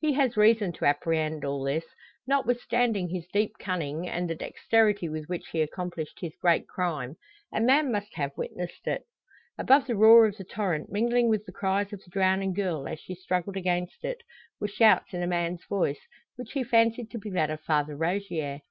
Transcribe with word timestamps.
He 0.00 0.14
has 0.14 0.34
reason 0.34 0.72
to 0.72 0.86
apprehend 0.86 1.44
all 1.44 1.62
this. 1.62 1.84
Notwithstanding 2.26 3.10
his 3.10 3.26
deep 3.30 3.58
cunning, 3.58 4.08
and 4.08 4.26
the 4.26 4.34
dexterity 4.34 5.10
with 5.10 5.26
which 5.28 5.48
he 5.52 5.60
accomplished 5.60 6.20
his 6.22 6.32
great 6.40 6.66
crime, 6.66 7.16
a 7.52 7.60
man 7.60 7.92
must 7.92 8.14
have 8.14 8.30
witnessed 8.34 8.86
it. 8.86 9.02
Above 9.58 9.86
the 9.86 9.94
roar 9.94 10.24
of 10.24 10.38
the 10.38 10.44
torrent, 10.44 10.90
mingling 10.90 11.28
with 11.28 11.44
the 11.44 11.52
cries 11.52 11.92
of 11.92 12.02
the 12.02 12.10
drowning 12.10 12.54
girl 12.54 12.88
as 12.88 12.98
she 12.98 13.14
struggled 13.14 13.58
against 13.58 14.06
it, 14.06 14.22
were 14.58 14.68
shouts 14.68 15.12
in 15.12 15.22
a 15.22 15.26
man's 15.26 15.66
voice, 15.66 16.00
which 16.36 16.52
he 16.52 16.64
fancied 16.64 17.10
to 17.10 17.18
be 17.18 17.28
that 17.28 17.50
of 17.50 17.60
Father 17.60 17.94
Rogier. 17.94 18.62